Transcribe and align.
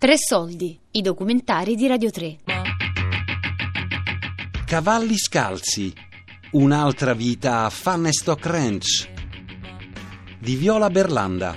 Tre 0.00 0.16
soldi, 0.16 0.80
i 0.92 1.02
documentari 1.02 1.74
di 1.74 1.86
Radio 1.86 2.10
3. 2.10 2.38
Cavalli 4.64 5.18
scalzi. 5.18 5.92
Un'altra 6.52 7.12
vita 7.12 7.64
a 7.66 7.68
Fannestock 7.68 8.46
Ranch. 8.46 9.10
Di 10.38 10.56
Viola 10.56 10.88
Berlanda. 10.88 11.54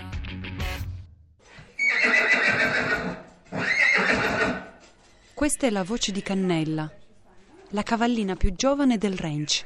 Questa 5.34 5.66
è 5.66 5.70
la 5.70 5.84
voce 5.86 6.12
di 6.12 6.22
Cannella, 6.22 6.92
la 7.70 7.84
cavallina 7.84 8.36
più 8.36 8.54
giovane 8.56 8.98
del 8.98 9.18
ranch. 9.18 9.64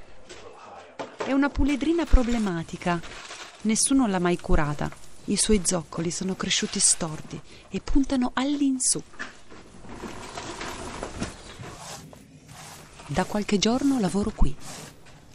È 1.25 1.31
una 1.31 1.49
puledrina 1.49 2.05
problematica. 2.05 3.01
Nessuno 3.61 4.05
l'ha 4.05 4.19
mai 4.19 4.37
curata. 4.37 5.06
I 5.29 5.35
suoi 5.35 5.61
zoccoli 5.61 6.09
sono 6.09 6.35
cresciuti 6.35 6.79
storti 6.79 7.37
e 7.67 7.81
puntano 7.81 8.31
all'insù. 8.33 9.01
Da 13.07 13.25
qualche 13.25 13.57
giorno 13.57 13.99
lavoro 13.99 14.31
qui, 14.33 14.55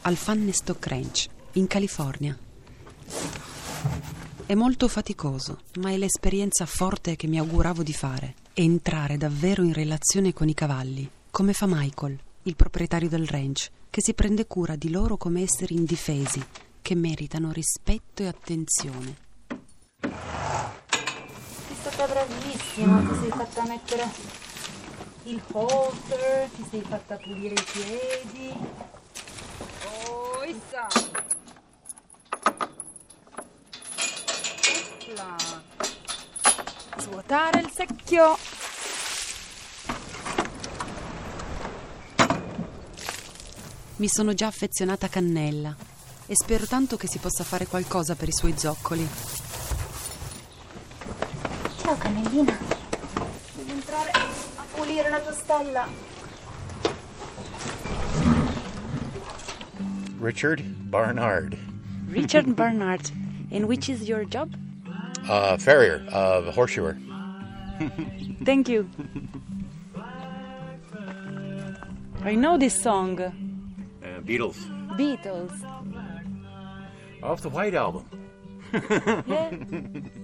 al 0.02 0.16
Fannestock 0.16 0.86
Ranch, 0.86 1.26
in 1.52 1.66
California. 1.66 2.38
È 4.46 4.54
molto 4.54 4.88
faticoso, 4.88 5.60
ma 5.80 5.90
è 5.90 5.98
l'esperienza 5.98 6.64
forte 6.64 7.14
che 7.14 7.26
mi 7.26 7.38
auguravo 7.38 7.82
di 7.82 7.92
fare. 7.92 8.34
Entrare 8.54 9.18
davvero 9.18 9.62
in 9.62 9.74
relazione 9.74 10.32
con 10.32 10.48
i 10.48 10.54
cavalli, 10.54 11.08
come 11.30 11.52
fa 11.52 11.66
Michael, 11.68 12.18
il 12.44 12.56
proprietario 12.56 13.10
del 13.10 13.26
ranch, 13.26 13.68
che 13.90 14.00
si 14.00 14.14
prende 14.14 14.46
cura 14.46 14.74
di 14.74 14.88
loro 14.88 15.18
come 15.18 15.42
esseri 15.42 15.74
indifesi, 15.74 16.42
che 16.80 16.94
meritano 16.94 17.52
rispetto 17.52 18.22
e 18.22 18.26
attenzione. 18.26 19.30
Sei 20.02 21.76
stata 21.80 22.06
bravissima, 22.06 22.98
ti 22.98 23.18
sei 23.20 23.30
fatta 23.30 23.62
mettere 23.66 24.10
il 25.24 25.42
halter, 25.52 26.48
ti 26.56 26.66
sei 26.70 26.82
fatta 26.82 27.16
pulire 27.16 27.54
i 27.54 27.64
piedi. 27.72 28.52
Oh. 29.86 30.22
Svuotare 36.96 37.60
il 37.60 37.70
secchio. 37.72 38.36
Mi 43.96 44.08
sono 44.08 44.34
già 44.34 44.46
affezionata 44.46 45.06
a 45.06 45.08
Cannella 45.08 45.74
e 46.26 46.34
spero 46.34 46.66
tanto 46.66 46.96
che 46.96 47.06
si 47.06 47.18
possa 47.18 47.44
fare 47.44 47.66
qualcosa 47.66 48.14
per 48.14 48.28
i 48.28 48.32
suoi 48.32 48.54
zoccoli. 48.56 49.08
Ciao 52.12 52.20
cannellina. 52.22 52.58
Devi 53.56 53.70
entrare 53.70 54.10
a 54.10 54.64
pulire 54.74 55.08
la 55.08 55.20
tua 55.20 55.32
stalla. 55.32 55.86
Richard 60.20 60.62
Barnard, 60.90 61.56
Richard 62.08 62.54
Barnard, 62.54 63.10
and 63.50 63.66
which 63.66 63.88
is 63.88 64.06
your 64.08 64.24
job? 64.24 64.54
uh, 65.28 65.56
farrier 65.56 66.04
of 66.12 66.54
horseshoer. 66.54 66.96
Thank 68.44 68.68
you. 68.68 68.88
I 72.24 72.34
know 72.36 72.56
this 72.58 72.74
song, 72.80 73.18
Uh, 73.20 74.20
Beatles. 74.20 74.56
Beatles. 74.96 75.52
Off 77.22 77.40
the 77.40 77.48
White 77.48 77.74
Album. 77.74 78.04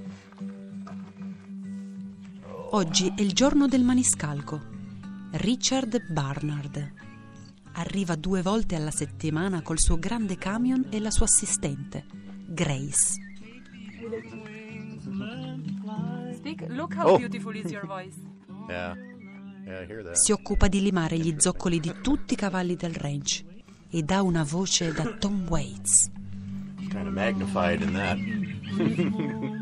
Oggi 2.70 3.12
è 3.16 3.20
il 3.22 3.32
giorno 3.32 3.66
del 3.66 3.82
maniscalco. 3.82 4.60
Richard 5.32 6.10
Barnard. 6.10 6.92
Arriva 7.74 8.14
due 8.16 8.42
volte 8.42 8.74
alla 8.74 8.90
settimana 8.90 9.62
col 9.62 9.78
suo 9.78 9.98
grande 9.98 10.36
camion 10.36 10.86
e 10.90 10.98
la 11.00 11.10
sua 11.10 11.26
assistente, 11.26 12.04
Grace. 12.46 13.14
Speak. 16.34 16.66
Look 16.68 16.94
how 16.94 17.14
Oh. 17.14 17.18
beautiful 17.18 17.54
is 17.54 17.70
your 17.70 17.86
voice. 17.86 18.16
Yeah. 18.68 18.94
Yeah, 19.64 19.82
I 19.82 19.86
hear 19.86 20.02
that. 20.04 20.16
Si 20.16 20.30
occupa 20.32 20.68
di 20.68 20.82
limare 20.82 21.16
gli 21.18 21.34
zoccoli 21.38 21.80
di 21.80 21.94
tutti 22.02 22.34
i 22.34 22.36
cavalli 22.36 22.76
del 22.76 22.94
ranch 22.94 23.42
ed 23.88 24.10
ha 24.10 24.20
una 24.22 24.44
voce 24.44 24.92
da 24.92 25.04
Tom 25.18 25.46
Waits. 25.48 26.10
Kind 26.90 27.06
of 27.06 27.12
magnified 27.14 27.80
in 27.80 27.92
that. 27.92 28.18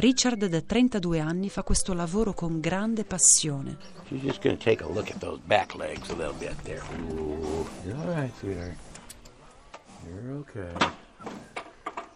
Richard 0.00 0.46
da 0.46 0.62
32 0.62 1.20
anni 1.20 1.50
fa 1.50 1.62
questo 1.62 1.92
lavoro 1.92 2.32
con 2.32 2.58
grande 2.58 3.04
passione. 3.04 3.76
She's 4.08 4.22
just 4.22 4.40
going 4.40 4.56
to 4.56 4.64
take 4.64 4.82
a 4.82 4.88
look 4.88 5.10
at 5.10 5.18
those 5.18 5.38
back 5.46 5.74
legs 5.74 6.08
a 6.08 6.14
little 6.14 6.32
bit 6.38 6.54
there. 6.64 6.80
Ooh. 7.12 7.68
You're 7.84 7.98
all 7.98 8.14
right, 8.14 8.32
sweetheart. 8.38 8.76
You're 10.06 10.38
okay. 10.38 10.72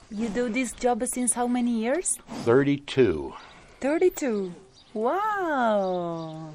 You 0.08 0.30
do 0.30 0.48
this 0.48 0.72
job 0.72 1.04
since 1.04 1.34
how 1.34 1.46
many 1.46 1.72
years? 1.82 2.16
32. 2.44 3.34
32. 3.80 4.54
Wow. 4.94 6.54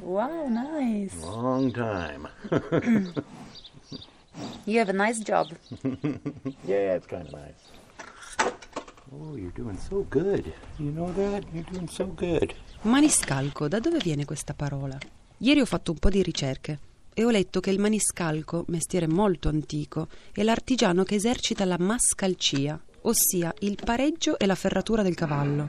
Wow, 0.00 0.48
nice. 0.48 1.14
Long 1.22 1.72
time. 1.72 2.26
You 4.66 4.78
have 4.78 4.88
a 4.88 4.94
nice 4.94 5.20
job. 5.20 5.48
yeah, 6.64 6.96
it's 6.96 7.06
kind 7.06 7.26
of 7.28 7.32
nice. 7.32 7.70
Oh, 9.20 9.36
you're 9.36 9.52
doing 9.54 9.78
so 9.78 10.04
good. 10.08 10.52
You 10.76 10.90
know 10.90 11.12
that? 11.12 11.44
You're 11.52 11.66
doing 11.70 11.88
so 11.88 12.12
good. 12.14 12.52
Maniscalco, 12.82 13.68
da 13.68 13.78
dove 13.78 13.98
viene 13.98 14.24
questa 14.24 14.54
parola? 14.54 14.98
Ieri 15.38 15.60
ho 15.60 15.64
fatto 15.66 15.92
un 15.92 15.98
po' 15.98 16.08
di 16.10 16.22
ricerche 16.22 16.78
e 17.14 17.24
ho 17.24 17.30
letto 17.30 17.60
che 17.60 17.70
il 17.70 17.78
maniscalco, 17.78 18.64
mestiere 18.68 19.06
molto 19.06 19.48
antico, 19.48 20.08
è 20.32 20.42
l'artigiano 20.42 21.04
che 21.04 21.14
esercita 21.14 21.64
la 21.64 21.78
mascalcia, 21.78 22.80
ossia 23.02 23.54
il 23.60 23.78
pareggio 23.82 24.36
e 24.36 24.46
la 24.46 24.56
ferratura 24.56 25.02
del 25.02 25.14
cavallo. 25.14 25.68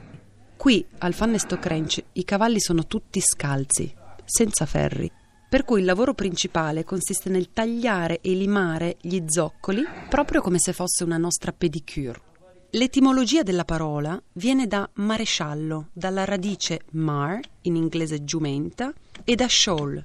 Qui, 0.56 0.84
al 0.98 1.14
Fannestock 1.14 1.66
Ranch, 1.66 2.02
i 2.14 2.24
cavalli 2.24 2.58
sono 2.58 2.86
tutti 2.86 3.20
scalzi, 3.20 3.94
senza 4.24 4.66
ferri, 4.66 5.08
per 5.48 5.64
cui 5.64 5.80
il 5.80 5.86
lavoro 5.86 6.14
principale 6.14 6.82
consiste 6.82 7.30
nel 7.30 7.52
tagliare 7.52 8.20
e 8.22 8.32
limare 8.32 8.96
gli 9.00 9.22
zoccoli 9.26 9.84
proprio 10.08 10.40
come 10.40 10.58
se 10.58 10.72
fosse 10.72 11.04
una 11.04 11.18
nostra 11.18 11.52
pedicure. 11.52 12.26
L'etimologia 12.70 13.42
della 13.42 13.64
parola 13.64 14.20
viene 14.34 14.66
da 14.66 14.88
maresciallo, 14.94 15.88
dalla 15.92 16.24
radice 16.24 16.82
mar, 16.92 17.40
in 17.62 17.76
inglese 17.76 18.24
giumenta, 18.24 18.92
e 19.24 19.34
da 19.34 19.48
shawl, 19.48 20.02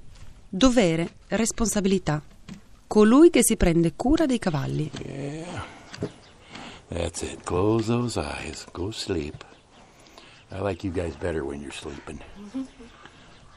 dovere, 0.48 1.16
responsabilità. 1.30 2.22
Colui 2.88 3.30
che 3.30 3.44
si 3.44 3.58
prende 3.58 3.94
cura 3.96 4.26
dei 4.26 4.40
cavalli. 4.40 4.90
Yeah. 5.04 5.80
That's 6.88 7.22
it. 7.22 7.44
Close 7.44 7.88
those 7.88 8.20
eyes. 8.20 8.66
Go 8.72 8.92
sleep. 8.92 9.46
I 10.52 10.60
like 10.62 10.86
you 10.86 10.94
guys 10.94 11.16
better 11.16 11.42
when 11.42 11.62
you're 11.62 11.74
sleeping. 11.74 12.22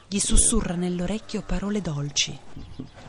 Gli 0.07 0.19
sussurra 0.19 0.75
nell'orecchio 0.75 1.41
parole 1.41 1.81
dolci. 1.81 2.37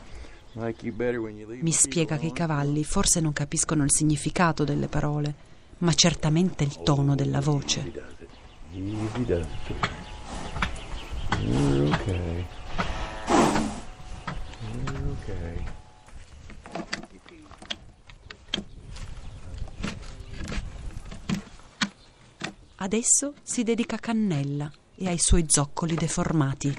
Mi 1.61 1.71
spiega 1.71 2.17
che 2.17 2.25
i 2.25 2.33
cavalli 2.33 2.83
forse 2.83 3.19
non 3.19 3.31
capiscono 3.31 3.83
il 3.83 3.91
significato 3.91 4.63
delle 4.63 4.87
parole, 4.87 5.35
ma 5.79 5.93
certamente 5.93 6.63
il 6.63 6.81
tono 6.81 7.15
della 7.15 7.41
voce. 7.41 7.91
Okay. 11.89 12.45
Okay. 15.21 15.63
Adesso 22.79 23.33
si 23.41 23.63
dedica 23.63 23.95
a 23.95 23.99
Cannella 23.99 24.71
e 24.95 25.07
ai 25.07 25.17
suoi 25.17 25.45
zoccoli 25.47 25.95
deformati. 25.95 26.75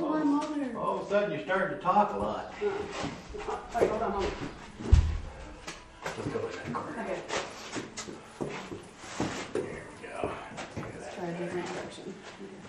All 0.00 0.98
of 1.00 1.06
a 1.06 1.08
sudden, 1.10 1.32
you're 1.32 1.42
starting 1.44 1.76
to 1.76 1.82
talk 1.82 2.12
a 2.14 2.16
lot. 2.18 2.54
Let's 2.62 3.90
go 6.28 6.38
in 6.38 6.52
that 6.52 6.72
corner. 6.72 7.06
There 9.52 9.62
we 9.62 9.96
go. 10.06 10.30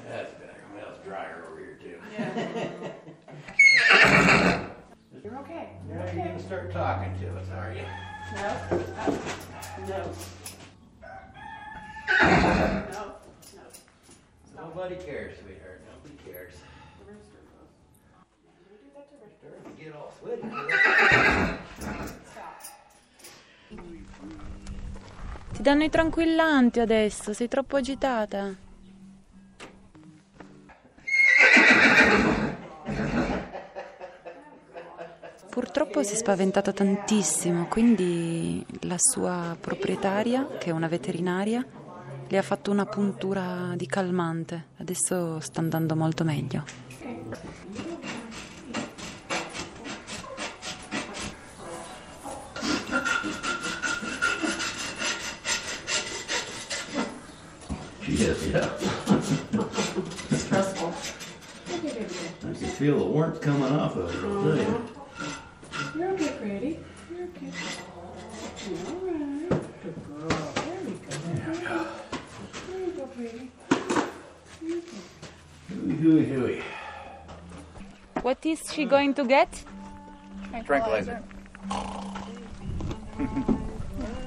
That's 0.08 0.32
better. 0.34 0.64
Well, 0.76 0.90
it's 0.96 1.02
drier 1.06 1.40
over 1.50 1.60
here, 1.60 1.78
too. 1.82 1.98
You're 5.24 5.38
okay. 5.40 5.66
Now 5.88 6.06
you're 6.06 6.26
going 6.26 6.38
to 6.38 6.44
start 6.44 6.72
talking 6.72 7.14
to 7.20 7.26
us, 7.38 7.48
are 7.56 7.74
you? 7.74 7.86
Nobody 14.56 14.96
cares, 14.96 15.38
sweetheart. 15.40 15.59
Ti 25.60 25.66
danno 25.66 25.84
i 25.84 25.90
tranquillanti 25.90 26.80
adesso, 26.80 27.34
sei 27.34 27.50
troppo 27.50 27.76
agitata. 27.76 28.56
Purtroppo 35.50 36.02
si 36.02 36.14
è 36.14 36.16
spaventata 36.16 36.72
tantissimo, 36.72 37.66
quindi 37.66 38.66
la 38.84 38.96
sua 38.98 39.58
proprietaria, 39.60 40.48
che 40.58 40.70
è 40.70 40.72
una 40.72 40.88
veterinaria, 40.88 41.66
le 42.26 42.38
ha 42.38 42.42
fatto 42.42 42.72
una 42.72 42.86
puntura 42.86 43.74
di 43.76 43.86
calmante. 43.86 44.68
Adesso 44.78 45.42
sta 45.42 45.60
andando 45.60 45.94
molto 45.98 46.24
meglio. 46.24 46.64
She 58.10 58.16
is, 58.24 58.48
yeah. 58.48 58.76
Stressful. 60.36 60.94
I 61.68 61.78
can 62.42 62.54
feel 62.54 62.98
the 62.98 63.06
warmth 63.06 63.40
coming 63.40 63.72
off 63.72 63.96
of 63.96 64.12
her, 64.16 64.28
I'll 64.28 64.44
tell 64.44 64.58
you. 64.58 64.90
You're 65.96 66.10
okay, 66.14 66.34
pretty. 66.40 66.80
You're 67.12 67.28
okay. 67.28 67.52
All 68.88 68.96
right. 69.06 69.50
Good 69.84 69.98
girl. 70.08 70.30
There 70.56 70.82
we 70.86 71.58
go. 71.60 71.78
There 72.68 72.80
you 72.80 72.92
go, 72.98 73.06
pretty. 73.14 73.52
Hooey, 75.70 75.96
hooey, 75.96 76.26
hooey. 76.26 76.64
What 78.24 78.44
is 78.44 78.60
she 78.74 78.86
going 78.86 79.14
to 79.14 79.24
get? 79.24 79.64
Tranquilizer. 80.66 81.22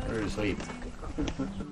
Her 0.06 0.20
to 0.20 0.31
sleep. 0.31 0.61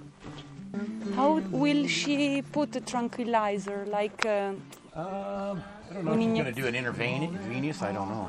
How 1.15 1.39
will 1.51 1.87
she 1.87 2.43
put 2.43 2.77
a 2.77 2.81
tranquilizer? 2.81 3.87
Like, 3.87 4.25
uh, 4.27 4.53
Um, 4.95 5.62
I 5.91 5.95
don't 5.95 6.05
know 6.05 6.12
if 6.12 6.21
she's 6.21 6.33
going 6.33 6.45
to 6.55 6.61
do 6.62 6.67
an 6.67 6.75
intravenous. 6.75 7.83
I 7.83 7.93
don't 7.93 8.09
know. 8.09 8.29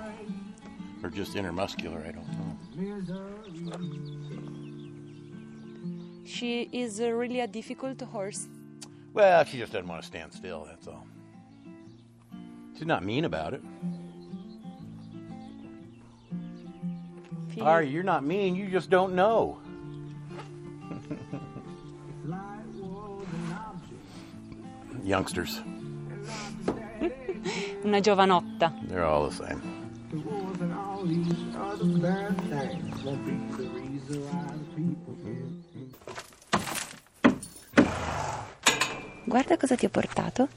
Or 1.04 1.10
just 1.10 1.36
intermuscular. 1.36 2.07
I 2.07 2.12
don't 2.12 2.28
know. 2.38 2.57
she 6.25 6.69
is 6.72 7.01
uh, 7.01 7.10
really 7.10 7.39
a 7.42 7.48
difficult 7.48 8.00
horse. 8.01 8.48
Well, 9.13 9.44
she 9.44 9.57
just 9.57 9.74
doesn't 9.74 9.88
want 9.88 10.01
to 10.01 10.07
stand 10.07 10.33
still. 10.33 10.66
That's 10.69 10.88
all. 10.88 11.06
She's 12.78 12.86
not 12.88 13.04
mean 13.04 13.25
about 13.25 13.54
it. 13.54 13.62
Feel- 17.54 17.66
Ari, 17.66 17.89
you're 17.89 18.04
not 18.04 18.24
mean. 18.24 18.56
You 18.56 18.69
just 18.69 18.89
don't 18.89 19.13
know. 19.13 19.60
Youngsters, 25.03 25.62
Una 27.83 28.00
giovanotta. 28.00 28.71
they're 28.88 29.03
all 29.03 29.27
the 29.27 29.36
same. 29.36 29.59
Guarda 39.25 39.57
cosa 39.57 39.75
ti 39.75 39.86
ho 39.86 39.89
portato. 39.89 40.48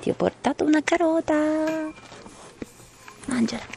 Ti 0.00 0.10
ho 0.10 0.14
portato 0.14 0.64
una 0.64 0.82
carota. 0.82 1.92
Mangiala. 3.26 3.72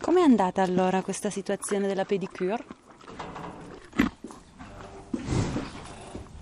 Com'è 0.00 0.20
andata 0.34 0.62
allora 0.62 1.00
questa 1.00 1.30
situazione 1.30 1.86
della 1.86 2.04
pedicure? 2.04 2.58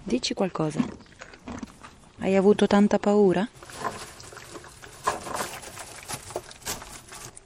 Dici 0.02 0.32
qualcosa. 0.32 0.80
Hai 2.20 2.34
avuto 2.34 2.66
tanta 2.66 2.98
paura? 2.98 3.46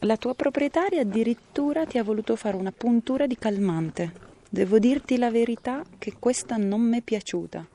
La 0.00 0.16
tua 0.16 0.34
proprietaria 0.34 1.00
addirittura 1.00 1.84
ti 1.84 1.98
ha 1.98 2.04
voluto 2.04 2.36
fare 2.36 2.56
una 2.56 2.70
puntura 2.70 3.26
di 3.26 3.36
calmante. 3.36 4.12
Devo 4.48 4.78
dirti 4.78 5.18
la 5.18 5.32
verità 5.32 5.82
che 5.98 6.14
questa 6.16 6.56
non 6.56 6.80
mi 6.80 6.98
è 6.98 7.02
piaciuta. 7.02 7.66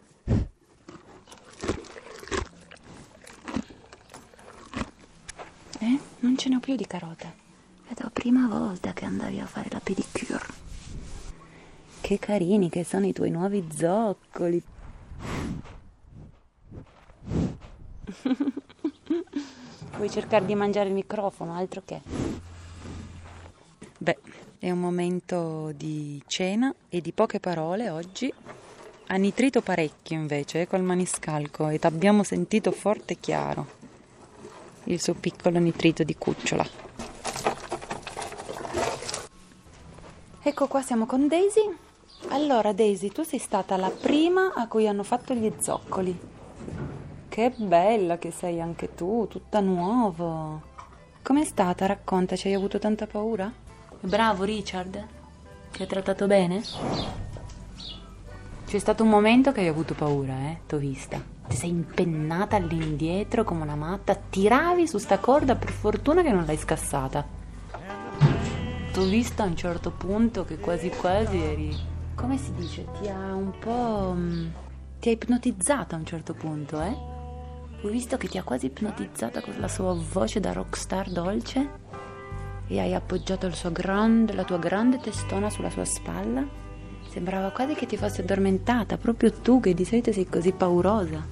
Eh? 5.80 6.00
Non 6.20 6.38
ce 6.38 6.48
n'ho 6.48 6.60
più 6.62 6.78
di 6.78 6.88
carota. 6.88 7.42
È 7.92 7.94
la 8.02 8.10
prima 8.10 8.48
volta 8.48 8.94
che 8.94 9.04
andavi 9.04 9.42
a 9.42 9.46
fare 9.46 9.68
la 9.70 9.82
pedicure. 9.84 10.46
Che 12.00 12.20
carini 12.20 12.70
che 12.70 12.86
sono 12.86 13.06
i 13.06 13.12
tuoi 13.12 13.32
nuovi 13.32 13.68
zoccoli. 13.76 14.64
Vuoi 19.98 20.10
cercare 20.10 20.46
di 20.46 20.56
mangiare 20.56 20.88
il 20.88 20.94
microfono, 20.94 21.54
altro 21.54 21.82
che. 21.84 22.00
Beh, 23.98 24.20
è 24.58 24.72
un 24.72 24.80
momento 24.80 25.74
di 25.76 26.24
cena 26.28 26.74
e 26.88 27.02
di 27.02 27.12
poche 27.12 27.42
parole 27.42 27.90
oggi. 27.90 28.34
Ha 29.08 29.16
nitrito 29.18 29.62
parecchio 29.62 30.16
invece 30.16 30.62
eh, 30.62 30.68
col 30.68 30.84
maniscalco 30.84 31.68
ed 31.68 31.84
abbiamo 31.84 32.24
sentito 32.24 32.72
forte 32.72 33.14
e 33.14 33.20
chiaro 33.20 33.68
il 34.86 35.02
suo 35.02 35.14
piccolo 35.14 35.60
nitrito 35.60 36.04
di 36.04 36.16
cucciola. 36.16 36.91
Ecco 40.44 40.66
qua 40.66 40.82
siamo 40.82 41.06
con 41.06 41.28
Daisy. 41.28 41.70
Allora 42.30 42.74
Daisy, 42.74 43.10
tu 43.10 43.22
sei 43.22 43.38
stata 43.38 43.78
la 43.78 43.92
prima 43.92 44.54
a 44.56 44.68
cui 44.68 44.88
hanno 44.88 45.04
fatto 45.04 45.36
gli 45.36 45.54
zoccoli. 45.60 46.20
Che 47.30 47.54
bella 47.58 48.18
che 48.18 48.32
sei 48.32 48.60
anche 48.60 48.96
tu, 48.96 49.28
tutta 49.30 49.60
nuova. 49.60 50.60
Com'è 51.22 51.44
stata? 51.44 51.86
Raccontaci, 51.86 52.48
hai 52.48 52.56
avuto 52.56 52.80
tanta 52.80 53.06
paura? 53.06 53.54
Bravo 54.00 54.44
Richard. 54.44 55.06
Ti 55.74 55.84
ha 55.84 55.86
trattato 55.86 56.26
bene? 56.26 56.64
C'è 58.66 58.80
stato 58.80 59.04
un 59.04 59.10
momento 59.10 59.52
che 59.52 59.60
hai 59.60 59.68
avuto 59.68 59.94
paura, 59.94 60.34
eh? 60.50 60.62
T'ho 60.66 60.78
vista. 60.78 61.22
Ti 61.48 61.56
sei 61.56 61.70
impennata 61.70 62.56
all'indietro 62.56 63.44
come 63.44 63.62
una 63.62 63.76
matta, 63.76 64.16
tiravi 64.16 64.88
su 64.88 64.98
sta 64.98 65.20
corda, 65.20 65.56
per 65.56 65.70
fortuna 65.70 66.24
che 66.24 66.32
non 66.32 66.46
l'hai 66.46 66.58
scassata. 66.58 67.41
T'ho 68.94 69.06
vista 69.06 69.44
a 69.44 69.46
un 69.48 69.56
certo 69.56 69.92
punto 69.92 70.44
che 70.44 70.58
quasi 70.58 70.90
quasi 70.90 71.38
eri. 71.38 71.76
Come 72.16 72.38
si 72.38 72.52
dice? 72.54 72.86
Ti 73.00 73.08
ha 73.08 73.34
un 73.34 73.52
po'. 73.60 74.14
mm, 74.16 74.48
Ti 75.00 75.10
ha 75.10 75.12
ipnotizzata 75.14 75.96
a 75.96 76.00
un 76.00 76.06
certo 76.06 76.34
punto, 76.34 76.82
eh? 76.82 76.96
Ho 77.84 77.88
visto 77.88 78.18
che 78.18 78.28
ti 78.28 78.38
ha 78.38 78.44
quasi 78.44 78.68
ipnotizzata 78.68 79.42
con 79.42 79.56
la 79.60 79.68
sua 79.68 79.94
voce 79.94 80.40
da 80.40 80.52
rockstar 80.54 81.10
dolce 81.10 81.70
e 82.68 82.80
hai 82.80 82.94
appoggiato 82.94 83.50
grande- 83.72 84.34
la 84.34 84.44
tua 84.44 84.60
grande 84.60 85.00
testona 85.00 85.50
sulla 85.50 85.70
sua 85.72 85.86
spalla. 85.86 86.46
Sembrava 87.10 87.50
quasi 87.50 87.74
che 87.74 87.88
ti 87.88 87.98
fosse 87.98 88.22
addormentata, 88.22 88.98
proprio 88.98 89.32
tu 89.32 89.60
che 89.60 89.74
di 89.74 89.84
solito 89.86 90.12
sei 90.12 90.28
così 90.28 90.52
paurosa. 90.52 91.26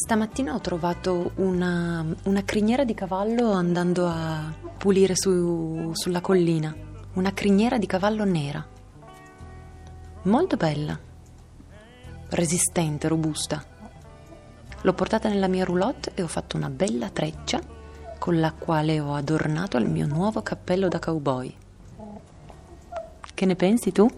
Stamattina 0.00 0.54
ho 0.54 0.60
trovato 0.60 1.32
una, 1.36 2.06
una 2.22 2.44
criniera 2.44 2.84
di 2.84 2.94
cavallo 2.94 3.50
andando 3.50 4.06
a 4.06 4.54
pulire 4.78 5.16
su- 5.16 5.90
sulla 5.92 6.20
collina. 6.20 6.72
Una 7.14 7.32
criniera 7.34 7.78
di 7.78 7.86
cavallo 7.86 8.24
nera. 8.24 8.64
Molto 10.22 10.56
bella. 10.56 10.96
Resistente, 12.28 13.08
robusta. 13.08 13.60
L'ho 14.82 14.92
portata 14.92 15.28
nella 15.28 15.48
mia 15.48 15.64
roulotte 15.64 16.12
e 16.14 16.22
ho 16.22 16.28
fatto 16.28 16.56
una 16.56 16.70
bella 16.70 17.08
treccia 17.10 17.60
con 18.18 18.38
la 18.38 18.52
quale 18.52 19.00
ho 19.00 19.14
adornato 19.14 19.78
il 19.78 19.88
mio 19.90 20.06
nuovo 20.06 20.42
cappello 20.42 20.86
da 20.86 21.00
cowboy. 21.00 21.52
Che 23.34 23.46
ne 23.46 23.56
pensi 23.56 23.90
tu? 23.90 24.08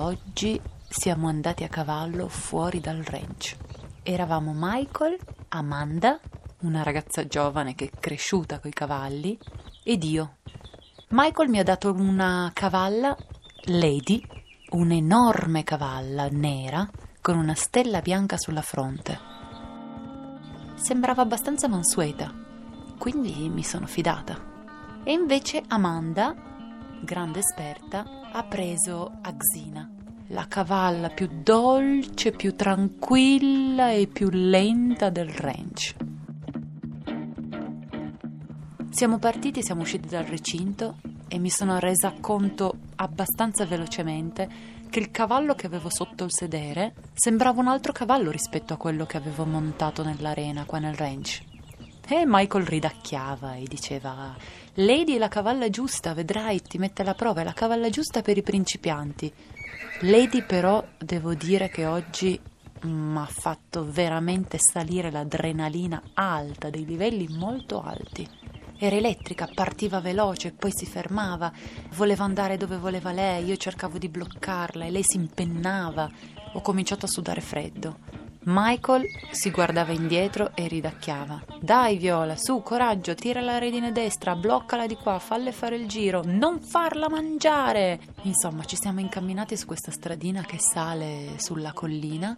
Oggi 0.00 0.58
siamo 0.88 1.28
andati 1.28 1.62
a 1.62 1.68
cavallo 1.68 2.26
fuori 2.28 2.80
dal 2.80 3.02
ranch. 3.02 3.54
Eravamo 4.02 4.52
Michael, 4.54 5.18
Amanda, 5.48 6.18
una 6.60 6.82
ragazza 6.82 7.26
giovane 7.26 7.74
che 7.74 7.90
è 7.92 7.98
cresciuta 8.00 8.60
coi 8.60 8.72
cavalli, 8.72 9.38
ed 9.84 10.02
io. 10.04 10.36
Michael 11.10 11.50
mi 11.50 11.58
ha 11.58 11.62
dato 11.62 11.92
una 11.92 12.50
cavalla, 12.54 13.14
Lady, 13.64 14.26
un'enorme 14.70 15.64
cavalla 15.64 16.28
nera 16.30 16.88
con 17.20 17.36
una 17.36 17.54
stella 17.54 18.00
bianca 18.00 18.38
sulla 18.38 18.62
fronte. 18.62 19.20
Sembrava 20.76 21.20
abbastanza 21.20 21.68
mansueta, 21.68 22.32
quindi 22.96 23.50
mi 23.50 23.62
sono 23.62 23.86
fidata. 23.86 25.02
E 25.04 25.12
invece 25.12 25.62
Amanda, 25.68 26.34
grande 27.02 27.40
esperta, 27.40 28.30
ha 28.32 28.42
preso 28.44 29.18
Axina, 29.22 29.90
la 30.28 30.46
cavalla 30.46 31.08
più 31.08 31.28
dolce, 31.42 32.30
più 32.30 32.54
tranquilla 32.54 33.90
e 33.90 34.06
più 34.06 34.28
lenta 34.30 35.10
del 35.10 35.28
ranch. 35.28 35.94
Siamo 38.90 39.18
partiti, 39.18 39.62
siamo 39.62 39.82
usciti 39.82 40.08
dal 40.08 40.24
recinto 40.24 40.96
e 41.28 41.38
mi 41.38 41.50
sono 41.50 41.78
resa 41.78 42.12
conto 42.20 42.74
abbastanza 42.96 43.64
velocemente 43.64 44.48
che 44.90 44.98
il 44.98 45.10
cavallo 45.10 45.54
che 45.54 45.66
avevo 45.66 45.88
sotto 45.88 46.24
il 46.24 46.32
sedere 46.32 46.94
sembrava 47.14 47.60
un 47.60 47.68
altro 47.68 47.92
cavallo 47.92 48.30
rispetto 48.30 48.74
a 48.74 48.76
quello 48.76 49.06
che 49.06 49.16
avevo 49.16 49.44
montato 49.46 50.02
nell'arena 50.02 50.64
qua 50.64 50.80
nel 50.80 50.94
ranch. 50.94 51.49
E 52.06 52.24
Michael 52.26 52.66
ridacchiava 52.66 53.54
e 53.54 53.64
diceva: 53.64 54.34
Lady 54.74 55.14
è 55.14 55.18
la 55.18 55.28
cavalla 55.28 55.70
giusta, 55.70 56.14
vedrai, 56.14 56.60
ti 56.60 56.78
mette 56.78 57.02
alla 57.02 57.14
prova, 57.14 57.40
è 57.40 57.44
la 57.44 57.52
cavalla 57.52 57.88
giusta 57.88 58.22
per 58.22 58.36
i 58.36 58.42
principianti. 58.42 59.32
Lady, 60.00 60.42
però, 60.42 60.84
devo 60.98 61.34
dire 61.34 61.68
che 61.68 61.86
oggi 61.86 62.40
mi 62.82 63.18
ha 63.18 63.26
fatto 63.26 63.84
veramente 63.90 64.58
salire 64.58 65.10
l'adrenalina 65.10 66.02
alta, 66.14 66.70
dei 66.70 66.84
livelli 66.84 67.28
molto 67.28 67.82
alti. 67.82 68.26
Era 68.78 68.96
elettrica, 68.96 69.46
partiva 69.52 70.00
veloce, 70.00 70.52
poi 70.52 70.72
si 70.72 70.86
fermava, 70.86 71.52
voleva 71.96 72.24
andare 72.24 72.56
dove 72.56 72.78
voleva 72.78 73.12
lei, 73.12 73.44
io 73.44 73.56
cercavo 73.56 73.98
di 73.98 74.08
bloccarla 74.08 74.86
e 74.86 74.90
lei 74.90 75.02
si 75.04 75.18
impennava. 75.18 76.10
Ho 76.54 76.62
cominciato 76.62 77.04
a 77.04 77.08
sudare 77.08 77.42
freddo. 77.42 78.19
Michael 78.44 79.04
si 79.30 79.50
guardava 79.50 79.92
indietro 79.92 80.52
e 80.54 80.66
ridacchiava. 80.66 81.44
Dai, 81.60 81.98
Viola, 81.98 82.36
su, 82.36 82.62
coraggio, 82.62 83.14
tira 83.14 83.40
la 83.40 83.58
redine 83.58 83.92
destra, 83.92 84.34
bloccala 84.34 84.86
di 84.86 84.94
qua, 84.94 85.18
falle 85.18 85.52
fare 85.52 85.76
il 85.76 85.86
giro, 85.86 86.22
non 86.24 86.60
farla 86.60 87.10
mangiare! 87.10 88.00
Insomma, 88.22 88.64
ci 88.64 88.76
siamo 88.76 89.00
incamminati 89.00 89.56
su 89.58 89.66
questa 89.66 89.90
stradina 89.90 90.42
che 90.42 90.58
sale 90.58 91.34
sulla 91.36 91.72
collina. 91.72 92.34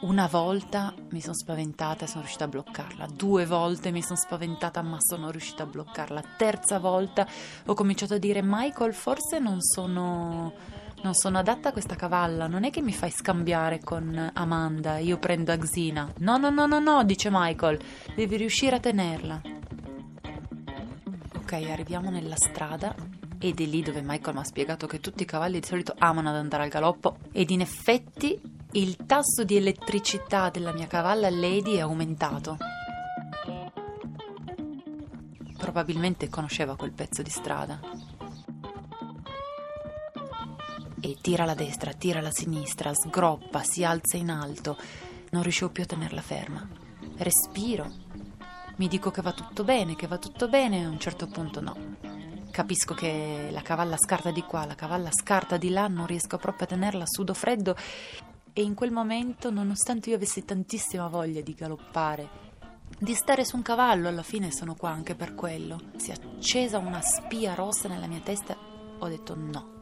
Una 0.00 0.26
volta 0.26 0.92
mi 1.10 1.22
sono 1.22 1.34
spaventata 1.34 2.04
e 2.04 2.08
sono 2.08 2.20
riuscita 2.20 2.44
a 2.44 2.48
bloccarla. 2.48 3.06
Due 3.06 3.46
volte 3.46 3.90
mi 3.90 4.02
sono 4.02 4.16
spaventata 4.16 4.82
ma 4.82 4.98
sono 5.00 5.30
riuscita 5.30 5.62
a 5.62 5.66
bloccarla. 5.66 6.22
Terza 6.36 6.78
volta 6.78 7.26
ho 7.64 7.72
cominciato 7.72 8.14
a 8.14 8.18
dire 8.18 8.42
Michael, 8.42 8.92
forse 8.92 9.38
non 9.38 9.62
sono 9.62 10.52
non 11.04 11.12
sono 11.12 11.36
adatta 11.36 11.68
a 11.68 11.72
questa 11.72 11.96
cavalla, 11.96 12.46
non 12.46 12.64
è 12.64 12.70
che 12.70 12.80
mi 12.80 12.94
fai 12.94 13.10
scambiare 13.10 13.78
con 13.78 14.30
Amanda, 14.32 14.96
io 14.96 15.18
prendo 15.18 15.52
Axina. 15.52 16.10
No, 16.20 16.38
no, 16.38 16.48
no, 16.48 16.64
no, 16.64 16.78
no, 16.80 17.04
dice 17.04 17.28
Michael, 17.30 17.78
devi 18.16 18.36
riuscire 18.36 18.76
a 18.76 18.80
tenerla. 18.80 19.42
Ok, 21.36 21.52
arriviamo 21.52 22.08
nella 22.08 22.36
strada 22.36 22.94
ed 23.38 23.60
è 23.60 23.64
lì 23.66 23.82
dove 23.82 24.00
Michael 24.02 24.34
mi 24.34 24.40
ha 24.40 24.44
spiegato 24.44 24.86
che 24.86 25.00
tutti 25.00 25.24
i 25.24 25.26
cavalli 25.26 25.60
di 25.60 25.66
solito 25.66 25.94
amano 25.98 26.30
ad 26.30 26.36
andare 26.36 26.62
al 26.62 26.70
galoppo 26.70 27.18
ed 27.32 27.50
in 27.50 27.60
effetti 27.60 28.40
il 28.72 28.96
tasso 29.04 29.44
di 29.44 29.56
elettricità 29.56 30.48
della 30.48 30.72
mia 30.72 30.86
cavalla 30.86 31.28
Lady 31.28 31.74
è 31.74 31.80
aumentato. 31.80 32.56
Probabilmente 35.58 36.30
conosceva 36.30 36.76
quel 36.76 36.92
pezzo 36.92 37.20
di 37.20 37.30
strada 37.30 37.78
e 41.04 41.18
tira 41.20 41.42
alla 41.42 41.54
destra, 41.54 41.92
tira 41.92 42.20
alla 42.20 42.30
sinistra, 42.30 42.94
sgroppa, 42.94 43.62
si 43.62 43.84
alza 43.84 44.16
in 44.16 44.30
alto. 44.30 44.78
Non 45.30 45.42
riuscivo 45.42 45.68
più 45.70 45.82
a 45.82 45.86
tenerla 45.86 46.22
ferma. 46.22 46.66
Respiro. 47.18 47.90
Mi 48.76 48.88
dico 48.88 49.10
che 49.10 49.20
va 49.20 49.32
tutto 49.32 49.64
bene, 49.64 49.96
che 49.96 50.06
va 50.06 50.16
tutto 50.16 50.48
bene, 50.48 50.80
e 50.80 50.84
a 50.84 50.88
un 50.88 50.98
certo 50.98 51.26
punto 51.26 51.60
no. 51.60 51.76
Capisco 52.50 52.94
che 52.94 53.48
la 53.50 53.60
cavalla 53.60 53.98
scarta 53.98 54.30
di 54.30 54.42
qua, 54.42 54.64
la 54.64 54.74
cavalla 54.74 55.10
scarta 55.12 55.58
di 55.58 55.68
là, 55.68 55.88
non 55.88 56.06
riesco 56.06 56.38
proprio 56.38 56.64
a 56.64 56.68
tenerla, 56.70 57.04
sudo 57.06 57.34
freddo 57.34 57.76
e 58.56 58.62
in 58.62 58.74
quel 58.74 58.92
momento, 58.92 59.50
nonostante 59.50 60.10
io 60.10 60.16
avessi 60.16 60.44
tantissima 60.44 61.08
voglia 61.08 61.40
di 61.40 61.54
galoppare, 61.54 62.28
di 62.96 63.12
stare 63.14 63.44
su 63.44 63.56
un 63.56 63.62
cavallo, 63.62 64.06
alla 64.06 64.22
fine 64.22 64.52
sono 64.52 64.76
qua 64.76 64.90
anche 64.90 65.16
per 65.16 65.34
quello, 65.34 65.80
si 65.96 66.12
è 66.12 66.14
accesa 66.14 66.78
una 66.78 67.00
spia 67.00 67.54
rossa 67.54 67.88
nella 67.88 68.06
mia 68.06 68.20
testa, 68.20 68.56
ho 68.98 69.08
detto 69.08 69.34
no. 69.34 69.73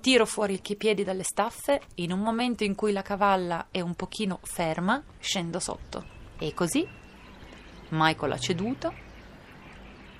Tiro 0.00 0.24
fuori 0.24 0.58
i 0.66 0.76
piedi 0.76 1.04
dalle 1.04 1.22
staffe, 1.22 1.82
in 1.96 2.10
un 2.10 2.20
momento 2.20 2.64
in 2.64 2.74
cui 2.74 2.90
la 2.90 3.02
cavalla 3.02 3.66
è 3.70 3.82
un 3.82 3.94
pochino 3.94 4.38
ferma, 4.42 5.02
scendo 5.18 5.60
sotto. 5.60 6.04
E 6.38 6.54
così 6.54 6.88
Michael 7.90 8.32
ha 8.32 8.38
ceduto, 8.38 8.94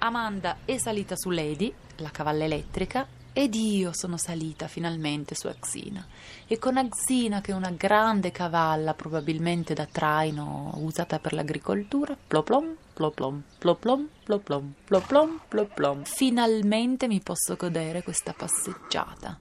Amanda 0.00 0.58
è 0.66 0.76
salita 0.76 1.16
su 1.16 1.30
Lady, 1.30 1.72
la 1.96 2.10
cavalla 2.10 2.44
elettrica, 2.44 3.06
ed 3.32 3.54
io 3.54 3.92
sono 3.94 4.18
salita 4.18 4.68
finalmente 4.68 5.34
su 5.34 5.46
Axina. 5.46 6.06
E 6.46 6.58
con 6.58 6.76
Axina, 6.76 7.40
che 7.40 7.52
è 7.52 7.54
una 7.54 7.70
grande 7.70 8.30
cavalla, 8.32 8.92
probabilmente 8.92 9.72
da 9.72 9.86
traino 9.86 10.72
usata 10.76 11.18
per 11.20 11.32
l'agricoltura, 11.32 12.14
ploplom, 12.26 12.76
ploplom, 12.92 13.42
ploplom, 13.58 14.08
ploplom, 14.24 14.74
ploplom, 14.84 15.40
ploplom. 15.48 16.04
Finalmente 16.04 17.08
mi 17.08 17.20
posso 17.20 17.56
godere 17.56 18.02
questa 18.02 18.34
passeggiata. 18.34 19.38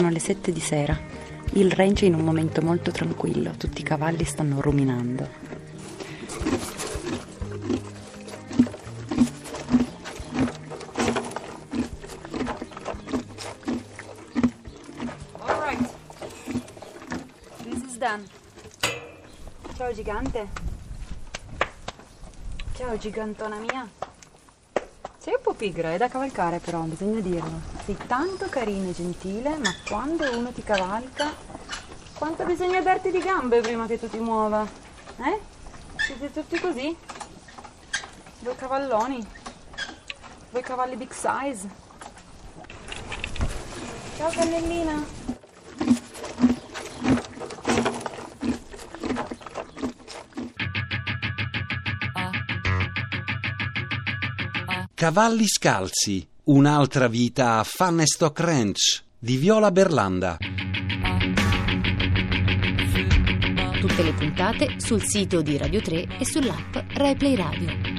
Sono 0.00 0.12
le 0.12 0.18
sette 0.18 0.50
di 0.50 0.60
sera. 0.60 0.98
Il 1.52 1.70
ranch 1.72 2.04
è 2.04 2.06
in 2.06 2.14
un 2.14 2.24
momento 2.24 2.62
molto 2.62 2.90
tranquillo, 2.90 3.50
tutti 3.58 3.82
i 3.82 3.84
cavalli 3.84 4.24
stanno 4.24 4.58
ruminando. 4.62 5.28
Ciao 19.76 19.92
gigante. 19.92 20.48
Ciao 22.72 22.96
gigantona 22.96 23.58
mia. 23.58 23.99
Pigra, 25.60 25.92
è 25.92 25.98
da 25.98 26.08
cavalcare 26.08 26.58
però, 26.58 26.80
bisogna 26.84 27.20
dirlo. 27.20 27.60
Sei 27.84 27.94
tanto 28.06 28.46
carino 28.48 28.88
e 28.88 28.94
gentile, 28.94 29.58
ma 29.58 29.70
quando 29.86 30.24
uno 30.34 30.50
ti 30.52 30.62
cavalca, 30.62 31.34
quanto 32.14 32.46
bisogna 32.46 32.80
darti 32.80 33.10
di 33.10 33.18
gambe 33.18 33.60
prima 33.60 33.86
che 33.86 33.98
tu 33.98 34.08
ti 34.08 34.16
muova? 34.16 34.66
Eh? 35.18 35.38
Siete 35.96 36.32
tutti 36.32 36.58
così? 36.58 36.96
Due 38.38 38.56
cavalloni? 38.56 39.22
Due 40.48 40.60
cavalli 40.62 40.96
big 40.96 41.10
size? 41.10 41.68
Ciao 44.16 44.30
cannellina! 44.30 45.39
Cavalli 55.00 55.46
scalzi, 55.46 56.28
un'altra 56.44 57.08
vita 57.08 57.58
a 57.58 57.64
Fannestock 57.64 58.38
Ranch 58.38 59.02
di 59.18 59.38
Viola 59.38 59.70
Berlanda. 59.70 60.36
Tutte 63.80 64.02
le 64.02 64.12
puntate 64.12 64.74
sul 64.76 65.02
sito 65.02 65.40
di 65.40 65.56
Radio 65.56 65.80
3 65.80 66.18
e 66.18 66.26
sull'app 66.26 66.76
RaiPlay 66.92 67.34
Radio. 67.34 67.89